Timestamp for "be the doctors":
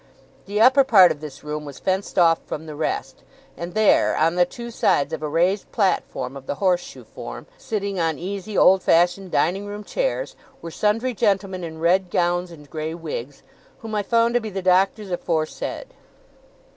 14.41-15.11